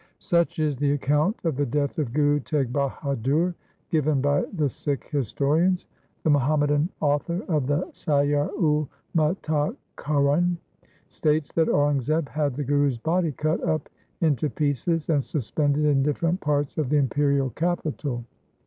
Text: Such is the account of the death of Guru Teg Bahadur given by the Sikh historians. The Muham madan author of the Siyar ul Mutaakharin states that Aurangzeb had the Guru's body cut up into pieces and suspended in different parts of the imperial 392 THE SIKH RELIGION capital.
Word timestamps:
Such 0.17 0.57
is 0.57 0.77
the 0.77 0.93
account 0.93 1.37
of 1.45 1.55
the 1.57 1.65
death 1.67 1.99
of 1.99 2.11
Guru 2.11 2.39
Teg 2.39 2.73
Bahadur 2.73 3.53
given 3.91 4.19
by 4.19 4.41
the 4.51 4.67
Sikh 4.67 5.07
historians. 5.11 5.85
The 6.23 6.31
Muham 6.31 6.61
madan 6.61 6.89
author 7.01 7.43
of 7.47 7.67
the 7.67 7.81
Siyar 7.91 8.49
ul 8.57 8.89
Mutaakharin 9.15 10.57
states 11.09 11.51
that 11.53 11.67
Aurangzeb 11.67 12.29
had 12.29 12.55
the 12.55 12.63
Guru's 12.63 12.97
body 12.97 13.31
cut 13.31 13.63
up 13.63 13.89
into 14.21 14.49
pieces 14.49 15.07
and 15.07 15.23
suspended 15.23 15.85
in 15.85 16.01
different 16.01 16.39
parts 16.41 16.79
of 16.79 16.89
the 16.89 16.97
imperial 16.97 17.49
392 17.49 17.51
THE 17.51 17.53
SIKH 17.55 18.05
RELIGION 18.07 18.23
capital. 18.25 18.25